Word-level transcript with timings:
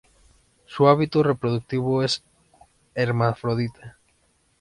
Su 0.65 0.87
hábito 0.87 1.21
reproductivo 1.21 2.01
es 2.01 2.23
hermafrodita. 2.95 3.99